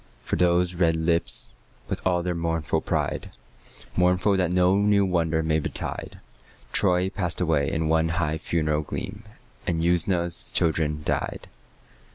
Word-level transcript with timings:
For 0.23 0.35
those 0.35 0.73
red 0.73 0.95
lips, 0.95 1.53
with 1.87 2.01
all 2.07 2.23
their 2.23 2.33
mournful 2.33 2.81
pride, 2.81 3.29
Mournful 3.95 4.35
that 4.37 4.49
no 4.51 4.75
new 4.79 5.05
wonder 5.05 5.43
may 5.43 5.59
betide, 5.59 6.19
Troy 6.71 7.11
passed 7.11 7.39
away 7.39 7.71
in 7.71 7.87
one 7.87 8.09
high 8.09 8.39
funeral 8.39 8.81
gleam, 8.81 9.21
And 9.67 9.83
Usna's 9.83 10.49
children 10.53 11.03
died. 11.05 11.47